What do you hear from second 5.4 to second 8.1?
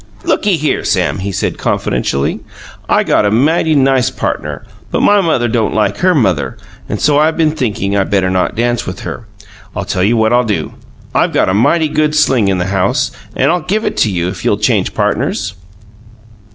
don't like her mother; and so I've been thinking I